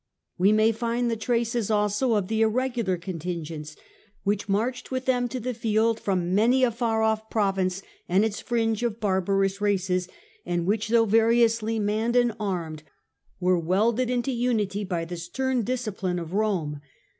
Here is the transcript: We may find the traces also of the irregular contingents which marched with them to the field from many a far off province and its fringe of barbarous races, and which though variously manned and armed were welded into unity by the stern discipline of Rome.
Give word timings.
We 0.39 0.51
may 0.51 0.71
find 0.71 1.11
the 1.11 1.15
traces 1.15 1.69
also 1.69 2.13
of 2.15 2.27
the 2.27 2.41
irregular 2.41 2.97
contingents 2.97 3.75
which 4.23 4.49
marched 4.49 4.89
with 4.89 5.05
them 5.05 5.27
to 5.27 5.39
the 5.39 5.53
field 5.53 5.99
from 5.99 6.33
many 6.33 6.63
a 6.63 6.71
far 6.71 7.03
off 7.03 7.29
province 7.29 7.83
and 8.09 8.25
its 8.25 8.39
fringe 8.41 8.81
of 8.81 8.99
barbarous 8.99 9.61
races, 9.61 10.07
and 10.43 10.65
which 10.65 10.87
though 10.87 11.05
variously 11.05 11.77
manned 11.77 12.15
and 12.15 12.33
armed 12.39 12.81
were 13.39 13.59
welded 13.59 14.09
into 14.09 14.31
unity 14.31 14.83
by 14.83 15.05
the 15.05 15.17
stern 15.17 15.61
discipline 15.61 16.17
of 16.17 16.33
Rome. 16.33 16.81